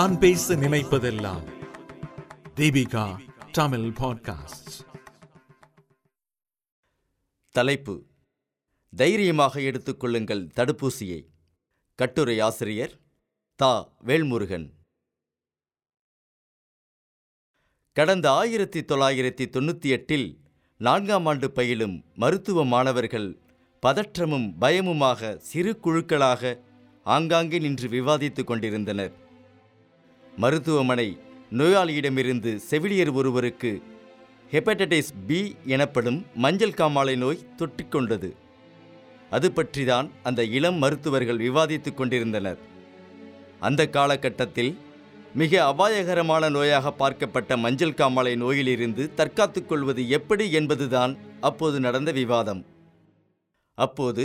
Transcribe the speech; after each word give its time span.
நான் 0.00 0.18
பேச 0.18 0.54
நினைப்பதெல்லாம் 0.54 1.52
தீபிகா 2.56 3.20
தமிழ் 3.52 3.78
பாட்காஸ்ட் 3.78 4.86
தலைப்பு 7.50 8.06
தைரியமாக 8.96 9.60
எடுத்துக்கொள்ளுங்கள் 9.60 10.48
தடுப்பூசியை. 10.56 11.26
கட்டுரை 11.94 12.40
ஆசிரியர் 12.40 12.98
தா. 13.56 13.92
வேல்முருகன். 14.06 14.70
கடந்த 17.92 18.30
ஆயிரத்தி 18.30 18.80
தொள்ளாயிரத்தி 18.80 19.48
தொண்ணூற்றி 19.48 19.88
எட்டில் 19.88 20.40
நான்காம் 20.78 21.26
ஆண்டு 21.26 21.50
பயிலும் 21.50 22.04
மருத்துவ 22.14 22.64
மாணவர்கள் 22.64 23.38
பதற்றமும் 23.86 24.54
பயமுமாக 24.60 25.36
சிறு 25.36 25.78
குழுக்களாக 25.82 26.60
ஆங்காங்கே 27.04 27.58
நின்று 27.58 27.88
விவாதித்துக் 27.88 28.44
கொண்டிருந்தனர். 28.44 29.28
மருத்துவமனை 30.42 31.06
நோயாளியிடமிருந்து 31.58 32.50
செவிலியர் 32.56 33.10
ஒருவருக்கு 33.10 33.70
ஹெப்படைட்டிஸ் 34.52 35.10
பி 35.26 35.56
எனப்படும் 35.64 36.26
மஞ்சள் 36.34 36.76
காமாலை 36.76 37.14
நோய் 37.16 37.44
தொற்றிக்கொண்டது. 37.58 38.28
அது 39.30 39.48
பற்றிதான் 39.54 40.10
அந்த 40.22 40.44
இளம் 40.44 40.74
மருத்துவர்கள் 40.74 41.40
விவாதித்துக் 41.46 41.94
கொண்டிருந்தனர். 41.94 42.60
அந்த 43.60 43.88
காலகட்டத்தில் 43.88 44.72
மிக 45.34 45.52
அபாயகரமான 45.64 46.50
நோயாக 46.50 46.92
பார்க்கப்பட்ட 46.98 47.56
மஞ்சள் 47.56 47.98
காமாலை 48.00 48.36
நோயிலிருந்து 48.36 49.14
தற்காத்துக் 49.14 49.68
கொள்வது 49.68 50.08
எப்படி 50.08 50.46
என்பதுதான் 50.52 51.16
அப்போது 51.40 51.80
நடந்த 51.80 52.12
விவாதம். 52.12 52.62
அப்போது 53.78 54.24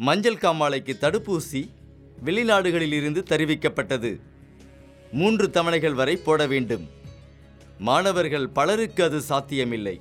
மஞ்சள் 0.00 0.42
காமாலைக்கு 0.42 0.94
தடுப்பூசி 1.04 1.62
வெளிநாடுகளிலிருந்து 2.24 3.22
தெரிவிக்கப்பட்டது. 3.32 4.12
மூன்று 5.12 5.50
தவணைகள் 5.50 5.94
வரை 5.94 6.16
போட 6.16 6.46
வேண்டும். 6.46 6.88
மாணவர்கள் 7.78 8.48
பலருக்கு 8.48 9.04
அது 9.04 9.20
சாத்தியமில்லை. 9.20 10.00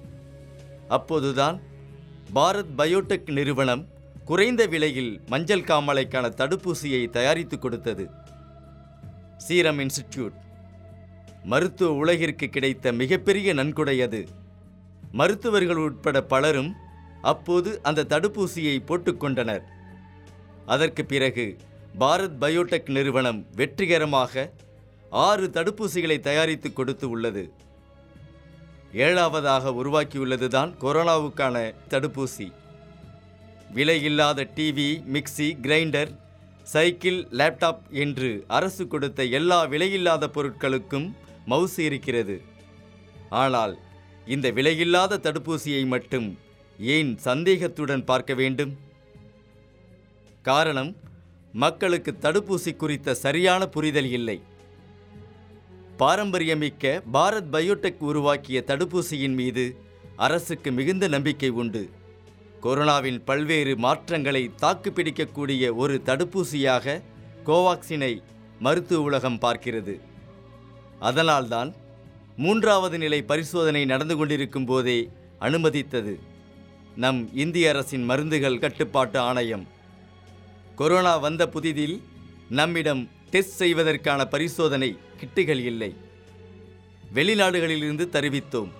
அப்போதுதான் 0.87 1.61
பாரத் 2.35 2.73
பயோடெக் 2.77 3.31
நிறுவனம் 3.31 3.87
குறைந்த 4.25 4.65
விலையில் 4.65 5.21
மஞ்சள் 5.27 5.61
காமாலைக்கான 5.61 6.29
தடுப்பூசியை 6.29 7.09
தயாரித்து 7.09 7.59
கொடுத்தது. 7.59 8.09
Serum 9.37 9.79
Institute. 9.79 10.33
மருத்துவ 11.43 11.93
உலகிற்கு 11.93 12.49
கிடைத்த 12.49 12.91
மிகப்பெரிய 12.91 13.53
நன்கொடை 13.53 14.01
அது. 14.01 14.27
மருத்துவர்கள் 15.11 15.75
உட்பட 15.75 16.21
பலரும் 16.21 16.73
அப்போது 17.21 17.79
அந்த 17.83 18.03
தடுப்பூசியை 18.03 18.79
போட்டுக்கொண்டனர் 18.87 19.61
அதற்கு 20.65 21.05
பிறகு 21.05 21.57
பாரத் 21.99 22.37
பயோடெக் 22.41 22.89
நிறுவனம் 22.89 23.45
வெற்றிகரமாக 23.55 24.51
ஆறு 25.09 25.47
தடுப்பூசிகளை 25.53 26.19
தயாரித்து 26.19 26.73
கொடுத்து 26.73 27.09
உள்ளது. 27.09 27.51
ஏழாவதாக 28.93 29.73
உருவாக்கியுள்ளதுதான் 29.83 30.71
கொரோனாவுக்கான 30.81 31.73
தடுப்பூசி. 31.89 32.51
விலையில்லாத 33.75 34.47
TV 34.55 34.89
mixie 35.13 35.57
grinder 35.61 36.11
cycle 36.63 37.23
laptop 37.23 37.89
என்று 37.89 38.43
அரசு 38.47 38.87
கொடுத்த 38.87 39.23
எல்லா 39.23 39.65
விலையில்லாத 39.65 40.27
பொருட்களுக்கும் 40.27 41.13
மவுசு 41.47 41.77
இருக்கிறது. 41.77 42.41
ஆனால் 43.29 43.77
இந்த 44.25 44.51
விலையில்லாத 44.51 45.19
தடுப்பூசியை 45.19 45.85
மட்டும் 45.85 46.37
ஏன் 46.79 47.17
சந்தேகத்துடன் 47.17 48.03
பார்க்க 48.03 48.33
வேண்டும்? 48.33 48.77
காரணம் 50.41 50.95
மக்களுக்கு 51.51 52.15
தடுப்பூசி 52.21 52.75
குறித்த 52.75 53.13
சரியான 53.13 53.67
புரிதல் 53.67 54.09
இல்லை. 54.09 54.41
பாரம்பரியமிக்க 55.99 57.01
பாரத் 57.13 57.49
பயோடெக் 57.51 57.99
உருவாக்கிய 57.99 58.63
தடுப்பூசியின் 58.67 59.33
மீது 59.33 59.75
அரசுக்கு 60.15 60.71
மிகுந்த 60.71 61.07
நம்பிக்கை 61.07 61.49
உண்டு. 61.49 61.89
கொரோனாவின் 62.63 63.21
பல்வேறு 63.25 63.77
மாற்றங்களை 63.77 64.51
தாக்குப்பிடிக்கக்கூடிய 64.61 65.75
ஒரு 65.75 66.01
தடுப்பூசியாக 66.05 67.01
கோவாக்சினை 67.45 68.23
மருத்துவ 68.59 69.03
உலகம் 69.03 69.39
பார்க்கிறது. 69.41 69.99
அதனால்தான் 70.99 71.75
மூன்றாவது 72.37 72.97
நிலை 72.97 73.21
பரிசோதனை 73.21 73.85
நடந்து 73.85 74.17
கொண்டிருக்கும் 74.17 74.65
போதே 74.65 75.09
அனுமதித்தது. 75.39 76.19
நம் 76.95 77.35
இந்திய 77.35 77.69
அரசின் 77.69 78.03
மருந்துகள் 78.03 78.59
கட்டுப்பாட்டு 78.59 79.19
ஆணையம். 79.19 79.67
கொரோனா 80.75 81.17
வந்த 81.17 81.49
புதிதில் 81.53 82.01
நம்மிடம் 82.49 83.09
டெஸ்ட் 83.31 83.59
செய்வதற்கான 83.61 84.21
பரிசோதனை 84.25 84.89
கிட்டுகள் 85.19 85.61
இல்லை. 85.71 85.91
வெளிநாடுகளிலிருந்து 87.13 88.05
தருவித்தோம். 88.15 88.71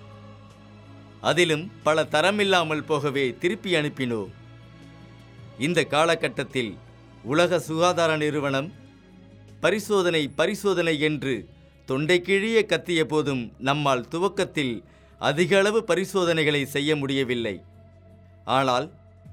அதிலும் 1.20 1.64
பல 1.82 2.02
தரமில்லாமல் 2.14 2.84
போகவே 2.84 3.24
திருப்பி 3.42 3.70
அனுப்பினோம். 3.74 4.30
இந்த 5.58 5.84
காலகட்டத்தில் 5.84 6.72
உலக 7.22 7.58
சுகாதார 7.58 8.10
நிறுவனம் 8.16 8.68
பரிசோதனை 9.60 10.22
பரிசோதனை 10.40 10.94
என்று 11.00 11.34
தொண்டை 11.86 12.18
கிழிய 12.22 12.58
கத்திய 12.68 13.00
போதும் 13.04 13.42
நம்மால் 13.58 14.08
துவக்கத்தில் 14.08 14.74
அதிக 15.20 15.58
அளவு 15.58 15.80
பரிசோதனைகளை 15.84 16.62
செய்ய 16.64 16.90
முடியவில்லை. 16.96 17.56
ஆனால் 18.44 18.86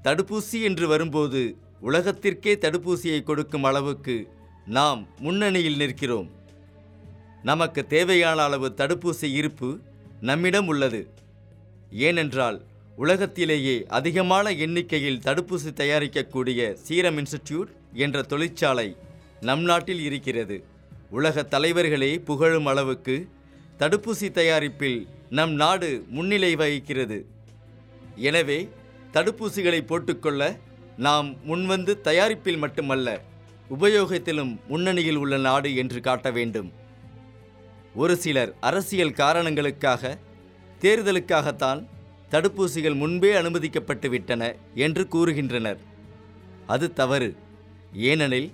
தடுப்பூசி 0.03 0.59
என்று 0.61 0.87
வரும்போது 0.87 1.41
உலகத்திற்கே 1.81 2.53
தடுப்பூசியை 2.63 3.19
கொடுக்கும் 3.23 3.63
அளவுக்கு 3.63 4.15
நாம் 4.67 5.07
முன்னணியில் 5.19 5.75
நிற்கிறோம். 5.75 6.29
நமக்கு 7.43 7.87
தேவையான 7.87 8.43
அளவு 8.43 8.73
தடுப்பூசி 8.77 9.23
இருப்பு 9.23 9.79
நம்மிடம் 10.21 10.67
உள்ளது. 10.67 11.09
ஏனென்றால் 11.91 12.61
உலகத்திலேயே 12.95 13.85
அதிகமான 13.87 14.51
எண்ணிக்கையில் 14.51 15.19
தடுப்பூசி 15.19 15.71
தயாரிக்கக்கூடிய 15.81 16.73
சீரம் 16.73 17.17
இன்ஸ்டிடியூட் 17.17 17.67
என்ற 17.93 18.21
தொழிற்சாலை 18.21 18.95
நம் 19.41 19.61
நாட்டில் 19.61 19.99
இருக்கிறது. 19.99 20.63
உலக 21.09 21.43
தலைவர்களே 21.43 22.19
புகழும் 22.19 22.65
அளவுக்கு 22.65 23.27
தடுப்பூசி 23.79 24.31
தயாரிப்பில் 24.31 25.07
நம் 25.29 25.51
நாடு 25.51 26.05
முன்னிலை 26.09 26.55
வகிக்கிறது. 26.55 27.25
எனவே 28.15 28.69
தடுப்பூசிகளை 29.13 29.85
போட்டுக்கொள்ள 29.85 30.57
நாம் 30.97 31.35
முன்வந்து 31.47 32.01
தயாரிப்பில் 32.01 32.57
மட்டுமல்ல 32.57 33.21
உபயோகத்திலும் 33.69 34.59
முன்னணியில் 34.67 35.15
உள்ள 35.15 35.37
நாடு 35.37 35.75
என்று 35.75 36.01
காட்ட 36.01 36.31
வேண்டும். 36.31 36.73
ஒரு 37.95 38.17
சிலர் 38.17 38.53
அரசியல் 38.59 39.13
காரணங்களுக்காக 39.13 40.17
தேர்தலுக்காகத்தான் 40.81 41.87
தடுப்பூசிகள் 42.31 42.95
முன்பே 42.95 43.33
அனுமதிக்கப்பட்டு 43.33 44.09
விட்டன 44.09 44.55
என்று 44.73 45.07
கூறுகின்றனர். 45.07 45.79
அது 46.67 46.93
தவறு. 46.93 47.35
ஏனெனில் 47.93 48.53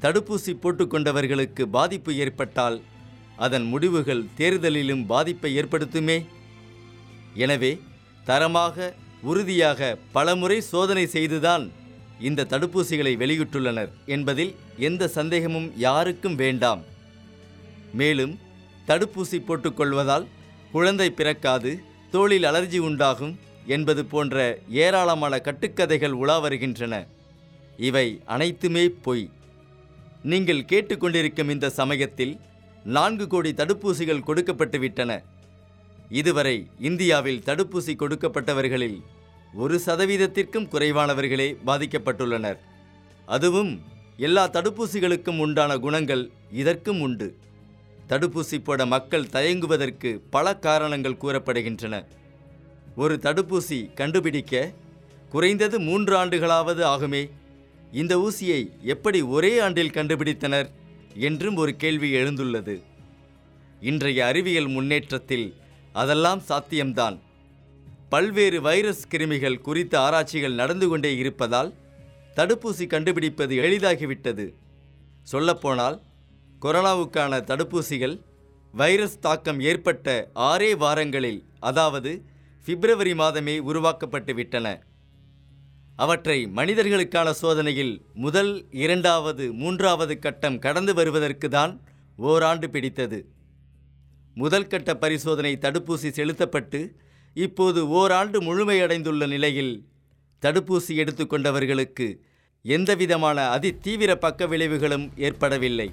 தடுப்பூசி 0.00 0.52
போட்டுக்கொண்டவர்களுக்கு 0.62 1.62
பாதிப்பு 1.62 2.16
ஏற்பட்டால் 2.16 2.80
அதன் 3.36 3.64
முடிவுகள் 3.64 4.24
தேர்தலிலும் 4.36 5.06
பாதிப்பை 5.06 5.56
ஏற்படுத்துமே? 5.56 6.26
எனவே 7.34 7.80
தரமாக 8.24 8.94
உறுதியாக 9.22 9.96
பலமுறை 10.12 10.60
சோதனை 10.60 11.06
செய்துதான் 11.06 11.70
இந்த 12.20 12.46
தடுப்பூசிகளை 12.50 13.12
வெளியிட்டுள்ளனர் 13.22 13.90
என்பதில் 14.06 14.54
எந்த 14.78 15.08
சந்தேகமும் 15.08 15.72
யாருக்கும் 15.76 16.34
வேண்டாம். 16.34 16.82
மேலும் 17.92 18.38
தடுப்பூசி 18.86 19.38
போட்டுக்கொள்வதால் 19.38 20.26
குழந்தை 20.72 21.10
பிறக்காது 21.10 21.82
தோளில் 22.10 22.42
அலர்ஜி 22.42 22.78
உண்டாகும் 22.78 23.38
என்பது 23.66 24.04
போன்ற 24.04 24.58
ஏராளமான 24.68 25.36
கட்டுக்கதைகள் 25.36 26.14
உலா 26.22 26.38
வருகின்றன. 26.38 27.06
இவை 27.76 28.20
அனைத்துமே 28.24 28.88
பொய். 28.88 29.30
நீங்கள் 30.22 30.64
கேட்டுக்கொண்டிருக்கும் 30.72 31.50
இந்த 31.50 31.70
சமயத்தில் 31.70 32.38
நான்கு 32.84 33.26
கோடி 33.26 33.52
தடுப்பூசிகள் 33.52 34.26
கொடுக்கப்பட்டுவிட்டன. 34.26 35.22
இதுவரை 36.08 36.66
இந்தியாவில் 36.80 37.42
தடுப்பூசி 37.46 37.94
கொடுக்கப்பட்டவர்களில் 37.94 39.00
ஒரு 39.54 39.80
சதவீதத்திற்கும் 39.86 40.68
குறைவானவர்களே 40.68 41.56
பாதிக்கப்பட்டுள்ளனர். 41.66 42.58
அதுவும் 43.26 43.82
எல்லா 44.16 44.50
தடுப்பூசிகளுக்கும் 44.50 45.38
உண்டான 45.38 45.78
குணங்கள் 45.78 46.30
இதற்கும் 46.52 47.00
உண்டு. 47.00 47.36
தடுப்பூசி 48.08 48.64
போட 48.64 48.86
மக்கள் 48.86 49.24
தயங்குவதற்கு 49.24 50.20
பல 50.30 50.56
காரணங்கள் 50.56 51.20
கூறப்படுகின்றன. 51.20 52.04
ஒரு 52.96 53.18
தடுப்பூசி 53.22 53.94
கண்டுபிடிக்க 53.94 54.72
குறைந்தது 55.28 55.80
மூன்று 55.80 56.24
ஆண்டுகளாவது 56.24 56.82
ஆகுமே. 56.84 57.30
இந்த 57.92 58.16
ஊசியை 58.16 58.70
எப்படி 58.80 59.22
ஒரே 59.22 59.58
ஆண்டில் 59.58 59.90
கண்டுபிடித்தனர் 59.90 60.70
என்றும் 61.14 61.56
ஒரு 61.56 61.76
கேள்வி 61.76 62.12
எழுந்துள்ளது. 62.12 62.82
இன்றைய 63.80 64.26
அறிவியல் 64.26 64.68
முன்னேற்றத்தில் 64.68 65.54
அதெல்லாம் 65.92 66.42
சாத்தியம்தான். 66.48 67.18
பல்வேறு 68.12 68.58
வைரஸ் 68.66 69.02
கிருமிகள் 69.12 69.60
குறித்த 69.66 69.94
ஆராய்ச்சிகள் 70.00 70.56
நடந்து 70.60 70.86
கொண்டே 70.88 71.10
இருப்பதால் 71.16 71.70
தடுப்பூசி 72.36 72.84
கண்டுபிடிப்பது 72.94 73.54
எளிதாகிவிட்டது. 73.66 74.46
சொல்லப்போனால் 75.32 75.96
கொரோனாவுக்கான 76.62 77.32
தடுப்பூசிகள் 77.50 78.16
வைரஸ் 78.74 79.16
தாக்கம் 79.26 79.60
ஏற்பட்ட 79.70 80.06
ஆறே 80.48 80.70
வாரங்களில் 80.82 81.40
அதாவது 81.68 82.10
பிப்ரவரி 82.66 83.12
மாதமே 83.20 83.54
உருவாக்கப்பட்டு 83.70 84.34
விட்டன. 84.34 84.66
அவற்றை 86.04 86.38
மனிதர்களுக்கான 86.58 87.28
சோதனையில் 87.42 87.94
முதல் 88.24 88.52
இரண்டாவது 88.84 89.46
மூன்றாவது 89.62 90.16
கட்டம் 90.18 90.58
கடந்து 90.66 90.94
வருவதற்கு 91.00 91.48
தான் 91.56 91.72
ஓராண்டு 92.28 92.68
பிடித்தது. 92.70 93.20
முதல் 94.34 94.70
கட்ட 94.72 94.90
பரிசோதனை 95.04 95.52
தடுப்பூசி 95.64 96.10
செலுத்தப்பட்டு 96.18 96.80
இப்போது 97.36 97.80
ஓராண்டு 97.88 98.38
முழுமையடைந்துள்ள 98.46 99.26
நிலையில் 99.34 99.72
தடுப்பூசி 100.42 100.92
எடுத்துக்கொண்டவர்களுக்கு 101.02 102.06
எந்தவிதமான 102.64 103.38
அதிதீவிர 103.56 104.10
பக்க 104.14 104.46
விளைவுகளும் 104.46 105.06
ஏற்படவில்லை. 105.26 105.88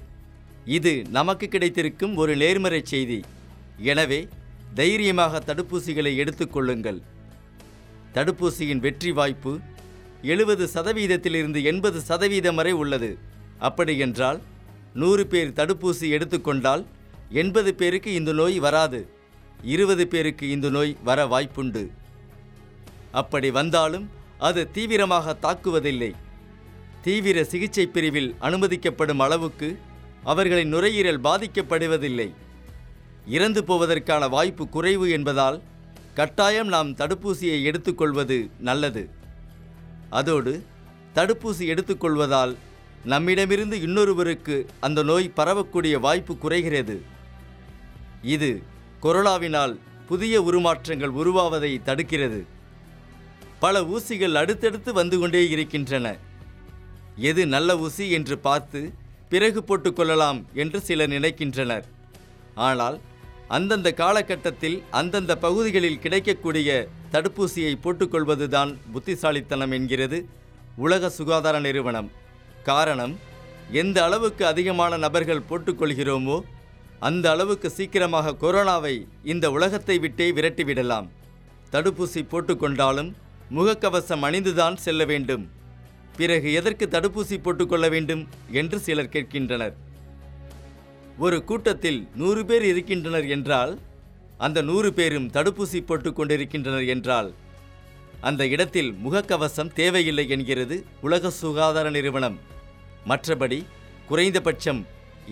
இது 0.76 0.92
நமக்கு 1.16 1.46
கிடைத்திருக்கும் 1.48 2.14
ஒரு 2.16 2.32
நேர்மறை 2.36 2.80
செய்தி. 2.92 3.18
எனவே 3.92 4.20
தைரியமாக 4.74 5.40
தடுப்பூசிகளை 5.48 6.12
எடுத்துக்கொள்ளுங்கள் 6.22 7.00
தடுப்பூசியின் 8.16 8.82
வெற்றி 8.86 9.10
வாய்ப்பு 9.18 9.52
எழுபது 10.32 10.64
சதவீதத்திலிருந்து 10.74 11.60
எண்பது 11.70 11.98
சதவீதம் 12.00 12.58
வரை 12.60 12.72
உள்ளது. 12.82 13.10
அப்படியென்றால் 13.58 14.40
நூறு 15.00 15.24
பேர் 15.26 15.56
தடுப்பூசி 15.60 16.06
எடுத்துக்கொண்டால் 16.16 16.82
எண்பது 17.42 17.70
பேருக்கு 17.74 18.10
இந்த 18.14 18.32
நோய் 18.32 18.58
வராது. 18.66 19.00
இருபது 19.62 20.06
பேருக்கு 20.06 20.50
இந்த 20.50 20.68
நோய் 20.68 20.96
வர 21.04 21.26
வாய்ப்புண்டு. 21.26 21.90
அப்படி 23.12 23.50
வந்தாலும் 23.50 24.10
அது 24.38 24.70
தீவிரமாக 24.70 25.36
தாக்குவதில்லை. 25.42 26.14
தீவிர 27.02 27.44
சிகிச்சை 27.44 27.86
பிரிவில் 27.86 28.34
அனுமதிக்கப்படும் 28.40 29.18
அளவுக்கு 29.18 29.78
அவர்களின் 30.24 30.68
நுரையீரல் 30.68 31.20
பாதிக்கப்படுவதில்லை. 31.20 32.34
இறந்து 33.26 33.64
போவதற்கான 33.64 34.28
வாய்ப்பு 34.28 34.68
குறைவு 34.68 35.10
என்பதால் 35.10 35.62
கட்டாயம் 36.14 36.66
நாம் 36.66 36.94
தடுப்பூசியை 36.94 37.62
எடுத்துக்கொள்வது 37.62 38.50
நல்லது. 38.58 39.08
அதோடு 40.10 40.62
தடுப்பூசி 41.14 41.64
எடுத்துக்கொள்வதால் 41.72 42.56
நம்மிடமிருந்து 43.04 43.80
இன்னொருவருக்கு 43.80 44.66
அந்த 44.80 45.02
நோய் 45.02 45.32
பரவக்கூடிய 45.36 45.94
வாய்ப்பு 46.00 46.36
குறைகிறது. 46.36 47.02
இது 48.22 48.62
கொரோனாவினால் 49.02 49.74
புதிய 50.08 50.34
உருமாற்றங்கள் 50.42 51.12
உருவாவதை 51.20 51.72
தடுக்கிறது. 51.88 52.40
பல 53.58 53.82
ஊசிகள் 53.82 54.34
அடுத்தடுத்து 54.34 54.92
வந்து 54.92 55.18
கொண்டே 55.18 55.48
இருக்கின்றன. 55.48 56.06
எது 57.30 57.46
நல்ல 57.46 57.78
ஊசி 57.78 58.10
என்று 58.10 58.38
பார்த்து 58.38 58.80
பிறகு 59.28 59.60
போட்டுக்கொள்ளலாம் 59.68 60.40
என்று 60.54 60.80
சிலர் 60.80 61.10
நினைக்கின்றனர். 61.10 61.86
ஆனால் 62.54 63.00
அந்தந்த 63.56 63.88
காலகட்டத்தில் 63.92 64.82
அந்தந்த 64.90 65.32
பகுதிகளில் 65.36 66.02
கிடைக்கக்கூடிய 66.04 66.88
தடுப்பூசியை 67.12 67.72
போட்டுக்கொள்வதுதான் 67.84 68.76
புத்திசாலித்தனம் 68.92 69.70
என்கிறது 69.70 70.18
உலக 70.76 71.08
சுகாதார 71.08 71.56
நிறுவனம். 71.60 72.10
காரணம் 72.62 73.14
எந்த 73.72 73.98
அளவுக்கு 74.04 74.46
அதிகமான 74.46 74.96
நபர்கள் 74.96 75.48
போட்டுக்கொள்கிறோமோ 75.50 76.36
அந்த 77.06 77.24
அளவுக்கு 77.30 77.68
சீக்கிரமாக 77.70 78.36
கொரோனாவை 78.42 78.94
இந்த 79.32 79.46
உலகத்தை 79.56 79.96
விட்டே 80.04 80.26
விரட்டிவிடலாம். 80.36 81.08
தடுப்பூசி 81.72 82.20
போட்டுக்கொண்டாலும் 82.32 83.10
முகக்கவசம் 83.56 84.24
அணிந்துதான் 84.28 84.76
செல்ல 84.86 85.04
வேண்டும். 85.04 85.44
பிறகு 86.16 86.48
எதற்கு 86.52 86.86
தடுப்பூசி 86.94 87.36
போட்டுக்கொள்ள 87.42 87.88
வேண்டும் 87.94 88.22
என்று 88.60 88.78
சிலர் 88.86 89.12
கேட்கின்றனர். 89.14 89.74
ஒரு 91.24 91.38
கூட்டத்தில் 91.44 92.00
நூறு 92.20 92.42
பேர் 92.48 92.66
இருக்கின்றனர் 92.72 93.28
என்றால் 93.36 93.72
அந்த 94.46 94.58
நூறு 94.70 94.90
பேரும் 94.98 95.30
தடுப்பூசி 95.36 95.80
போட்டுக்கொண்டிருக்கின்றனர் 95.86 96.88
என்றால் 96.94 97.30
அந்த 98.28 98.42
இடத்தில் 98.54 98.92
முகக்கவசம் 99.04 99.72
தேவையில்லை 99.80 100.28
என்கிறது 100.34 100.76
உலக 101.06 101.30
சுகாதார 101.40 101.88
நிறுவனம். 101.96 102.38
மற்றபடி 103.10 103.58
குறைந்தபட்சம் 104.08 104.80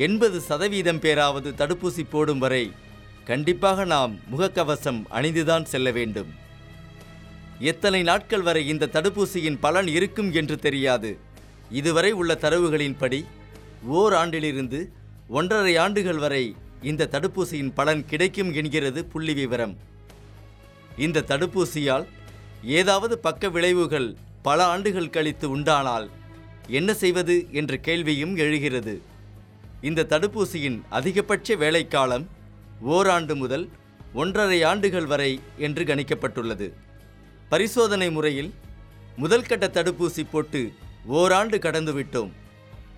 எண்பது 0.04 0.38
சதவீதம் 0.40 0.98
பேராவது 0.98 1.50
தடுப்பூசி 1.58 2.02
போடும் 2.10 2.38
வரை 2.38 2.64
கண்டிப்பாக 3.24 3.84
நாம் 3.84 4.12
முகக்கவசம் 4.32 4.98
அணிந்துதான் 5.10 5.66
செல்ல 5.72 5.90
வேண்டும். 5.90 6.30
எத்தனை 7.70 8.00
நாட்கள் 8.02 8.44
வரை 8.48 8.62
இந்த 8.72 8.90
தடுப்பூசியின் 8.96 9.58
பலன் 9.60 9.86
இருக்கும் 9.86 10.30
என்று 10.32 10.56
தெரியாது. 10.58 11.10
இதுவரை 11.70 12.12
உள்ள 12.12 12.34
தரவுகளின்படி 12.34 13.20
ஓர் 14.00 14.12
ஆண்டிலிருந்து 14.12 14.80
ஒன்றரை 15.28 15.74
ஆண்டுகள் 15.76 16.20
வரை 16.24 16.44
இந்த 16.82 17.08
தடுப்பூசியின் 17.14 17.72
பலன் 17.74 18.04
கிடைக்கும் 18.06 18.52
என்கிறது 18.52 19.02
புள்ளி 19.04 19.34
விவரம் 19.34 19.74
இந்த 20.96 21.24
தடுப்பூசியால் 21.32 22.06
ஏதாவது 22.78 23.14
பக்க 23.18 23.48
விளைவுகள் 23.48 24.16
பல 24.42 24.58
ஆண்டுகள் 24.64 25.10
கழித்து 25.10 25.46
உண்டானால் 25.50 26.06
என்ன 26.68 26.90
செய்வது 26.94 27.34
என்ற 27.50 27.76
கேள்வியும் 27.76 28.36
எழுகிறது. 28.36 28.94
இந்த 29.82 30.06
தடுப்பூசியின் 30.10 30.82
அதிகபட்ச 30.90 31.56
வேலைக்காலம் 31.56 32.26
ஓராண்டு 32.80 33.36
முதல் 33.36 33.68
ஒன்றரை 34.12 34.62
ஆண்டுகள் 34.62 35.06
வரை 35.06 35.40
என்று 35.56 35.84
கணிக்கப்பட்டுள்ளது. 35.84 36.72
பரிசோதனை 37.48 38.10
முறையில் 38.10 38.54
முதல் 39.16 39.42
கட்ட 39.42 39.66
தடுப்பூசி 39.66 40.22
போட்டு 40.30 40.72
ஓராண்டு 41.06 41.58
கடந்துவிட்டோம் 41.58 42.32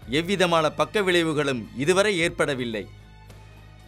எவ்விதமான 0.08 0.70
பக்க 0.70 1.02
விளைவுகளும் 1.02 1.62
இதுவரை 1.76 2.19
ஏற்படவில்லை. 2.19 2.88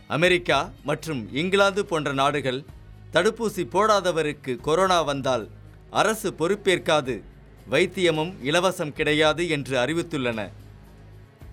அமெரிக்கா 0.07 0.71
மற்றும் 0.85 1.33
இங்கிலாந்து 1.33 1.85
போன்ற 1.85 2.13
நாடுகள் 2.13 2.65
தடுப்பூசி 3.13 3.65
போடாதவருக்கு 3.75 4.57
கொரோனா 4.57 5.03
வந்தால் 5.03 5.49
அரசு 5.91 6.35
பொறுப்பேற்காது 6.39 7.23
வைத்தியமும் 7.71 8.33
இலவசம் 8.43 8.93
கிடையாது 8.93 9.49
என்று 9.49 9.77
அறிவித்துள்ளன. 9.79 10.51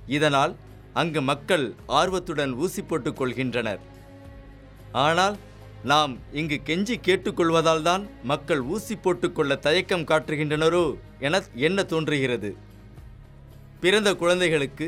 இதனால் 0.05 0.55
அங்கு 0.99 1.21
மக்கள் 1.29 1.65
ஆர்வத்துடன் 1.99 2.53
ஊசி 2.63 2.81
போட்டுக் 2.81 3.17
கொள்கின்றனர். 3.19 3.81
ஆனால் 5.05 5.35
நாம் 5.91 6.13
இங்கு 6.39 6.57
கெஞ்சி 6.67 6.95
கேட்டுக்கொள்வதால் 7.07 7.83
தான் 7.87 8.03
மக்கள் 8.31 8.61
ஊசி 8.75 8.95
போட்டுக்கொள்ள 8.95 9.55
தயக்கம் 9.65 10.07
காட்டுகின்றனரோ 10.11 10.85
என 11.27 11.41
என்ன 11.67 11.83
தோன்றுகிறது? 11.91 12.49
பிறந்த 13.83 14.09
குழந்தைகளுக்கு 14.21 14.87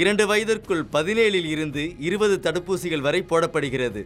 இரண்டு 0.00 0.24
வயதிற்குள் 0.30 0.84
பதினேழில் 0.94 1.48
இருந்து 1.54 1.82
இருபது 2.06 2.36
தடுப்பூசிகள் 2.46 3.04
வரை 3.06 3.20
போடப்படுகிறது. 3.30 4.02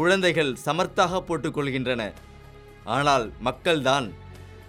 குழந்தைகள் 0.00 0.52
சமர்த்தாக 0.66 1.20
போட்டுக்கொள்கின்றன 1.28 2.02
ஆனால் 2.96 3.26
மக்கள்தான் 3.46 4.06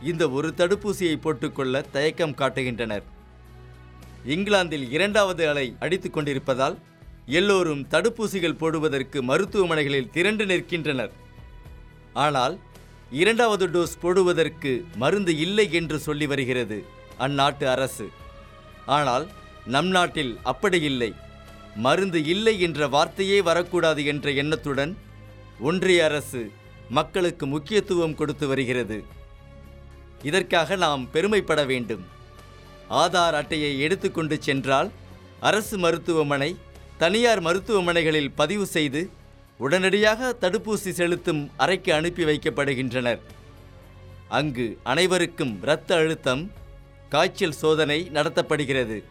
இந்த 0.10 0.24
ஒரு 0.38 0.50
தடுப்பூசியை 0.60 1.16
போட்டுக்கொள்ள 1.26 1.82
தயக்கம் 1.96 2.38
காட்டுகின்றனர். 2.42 3.06
இங்கிலாந்தில் 4.34 4.92
இரண்டாவது 4.92 5.50
அலை 5.50 5.76
அடித்துக் 5.80 6.14
கொண்டிருப்பதால் 6.14 6.76
எல்லோரும் 7.26 7.88
தடுப்பூசிகள் 7.92 8.60
போடுவதற்கு 8.62 9.24
மருத்துவமனைகளில் 9.24 10.10
திரண்டு 10.10 10.46
நிற்கின்றனர். 10.46 11.12
ஆனால் 12.14 12.60
இரண்டாவது 13.12 13.68
டோஸ் 13.68 13.96
போடுவதற்கு 14.02 14.86
மருந்து 14.96 15.38
இல்லை 15.38 15.74
என்று 15.74 16.00
சொல்லி 16.00 16.28
வருகிறது 16.28 16.86
அந்நாட்டு 17.20 17.64
அரசு. 17.64 18.10
ஆனால் 18.86 19.28
நம் 19.66 19.88
நாட்டில் 19.88 20.40
அப்படி 20.44 20.82
இல்லை. 20.82 21.14
மருந்து 21.76 22.24
இல்லை 22.24 22.62
என்ற 22.62 22.88
வார்த்தையே 22.88 23.42
வரக்கூடாது 23.42 24.06
என்ற 24.06 24.32
எண்ணத்துடன் 24.32 24.98
ஒன்றிய 25.60 26.04
அரசு 26.04 26.52
மக்களுக்கு 26.90 27.46
முக்கியத்துவம் 27.46 28.16
கொடுத்து 28.16 28.48
வருகிறது. 28.48 29.04
இதற்காக 30.24 30.76
நாம் 30.76 31.12
பெருமைப்பட 31.12 31.64
வேண்டும். 31.66 32.04
ஆதார் 32.90 33.34
அட்டையை 33.34 33.80
எடுத்துக்கொண்டு 33.80 34.42
சென்றால் 34.42 34.92
அரசு 35.40 35.78
மருத்துவமனை 35.78 36.56
தனியார் 36.98 37.42
மருத்துவமனைகளில் 37.42 38.32
பதிவு 38.36 38.66
செய்து 38.66 39.10
உடனடியாக 39.58 40.36
தடுப்பூசி 40.42 40.90
செலுத்தும் 40.90 41.52
அறைக்கு 41.58 41.94
அனுப்பி 41.94 42.24
வைக்கப்படுகின்றனர். 42.24 43.20
அங்கு 44.28 44.78
அனைவருக்கும் 44.84 45.60
இரத்த 45.62 45.96
அழுத்தம் 45.96 46.52
காய்ச்சல் 47.10 47.52
சோதனை 47.52 48.10
நடத்தப்படுகிறது. 48.14 49.04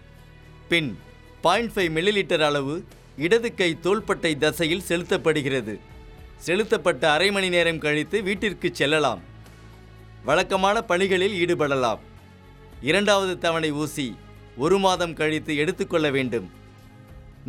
பின் 0.68 0.98
பாயிண்ட் 1.40 1.70
ஃபைவ் 1.74 1.90
மில்லிலிட்டர் 1.96 2.40
அளவு 2.40 2.84
இடது 3.16 3.54
கை 3.54 3.80
தோள்பட்டை 3.80 4.36
தசையில் 4.36 4.86
செலுத்தப்படுகிறது. 4.88 5.78
செலுத்தப்பட்ட 6.36 7.12
அரை 7.12 7.30
மணி 7.30 7.48
நேரம் 7.48 7.78
கழித்து 7.78 8.22
வீட்டிற்கு 8.22 8.70
செல்லலாம். 8.72 9.22
வழக்கமான 10.24 10.82
பணிகளில் 10.82 11.36
ஈடுபடலாம். 11.44 11.98
இரண்டாவது 12.88 13.34
தவணை 13.38 13.70
ஊசி 13.82 14.06
ஒரு 14.64 14.76
மாதம் 14.78 15.14
கழித்து 15.14 15.52
எடுத்துக்கொள்ள 15.62 16.06
வேண்டும். 16.16 16.46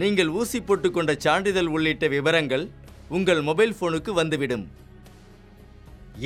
நீங்கள் 0.02 0.30
ஊசி 0.40 0.60
போட்டுக்கொண்ட 0.60 1.12
சான்றிதழ் 1.26 1.70
உள்ளிட்ட 1.76 2.06
விவரங்கள் 2.08 2.66
உங்கள் 3.16 3.42
மொபைல் 3.42 3.76
போனுக்கு 3.80 4.12
வந்துவிடும். 4.20 4.66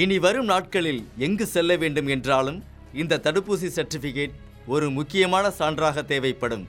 இனி 0.02 0.18
வரும் 0.26 0.46
நாட்களில் 0.46 1.02
எங்கு 1.18 1.46
செல்ல 1.46 1.76
வேண்டும் 1.76 2.10
என்றாலும் 2.16 2.60
இந்த 2.94 3.20
தடுப்பூசி 3.24 3.70
சர்டிஃபிகேட் 3.78 4.36
ஒரு 4.74 4.88
முக்கியமான 4.98 5.46
சான்றாக 5.60 6.06
தேவைப்படும். 6.12 6.66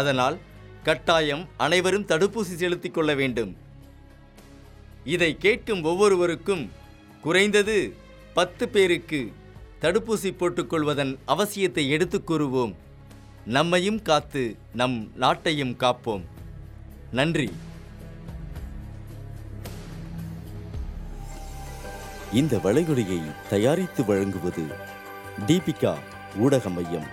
அதனால் 0.00 0.38
கட்டாயம் 0.82 1.44
அனைவரும் 1.56 2.08
தடுப்பூசி 2.12 2.54
செலுத்திக் 2.62 2.96
கொள்ள 2.98 3.12
வேண்டும். 3.14 3.52
இதை 5.14 5.30
கேட்கும் 5.46 5.82
ஒவ்வொருவருக்கும் 5.90 6.64
குறைந்தது 7.26 7.76
பத்து 8.38 8.64
பேருக்கு 8.68 9.20
தடுப்பூசி 9.80 10.34
போட்டுக்கொள்வதன் 10.36 11.18
அவசியத்தை 11.28 11.88
எடுத்துக் 11.88 12.30
கூறுவோம். 12.30 12.74
நம்மையும் 13.44 14.02
காத்து 14.02 14.56
நம் 14.74 15.12
நாட்டையும் 15.20 15.76
காப்போம். 15.76 16.22
நன்றி. 17.12 17.52
இந்த 22.32 22.56
வளைகுடையை 22.56 23.22
தயாரித்து 23.50 24.04
வழங்குவது 24.04 24.62
தீபிகா 25.46 25.94
ஊடக 26.36 26.68
மையம். 26.68 27.06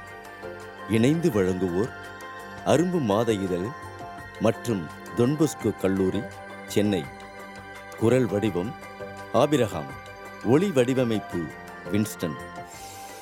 இணைந்து 0.90 1.30
வழங்குவோர் 1.30 1.90
அரும்பு 2.66 3.02
மாத 3.02 3.34
இதழ் 3.34 3.66
மற்றும் 4.40 4.86
தொன்பொஸ்கோ 5.18 5.78
கல்லூரி 5.78 6.22
சென்னை. 6.68 7.04
குரல் 7.98 8.26
வடிவம் 8.26 8.74
ஆபிரகாம். 9.34 9.92
ஒளி 10.44 10.72
வடிவமைப்பு 10.72 11.44
வின்ஸ்டன். 11.92 12.36